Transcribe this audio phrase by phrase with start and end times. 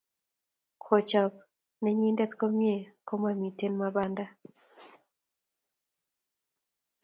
[0.83, 1.33] Kochob
[1.83, 4.25] nenyindet komie komomitei Mabanda